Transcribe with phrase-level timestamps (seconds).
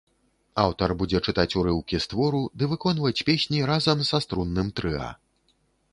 [0.61, 5.15] Аўтар будзе чытаць урыўкі з твору ды выконваць песні разам са струнным трыа.